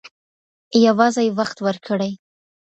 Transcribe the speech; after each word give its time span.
یوازې 0.85 1.27
وخت 1.37 1.57
ورکړئ. 1.65 2.11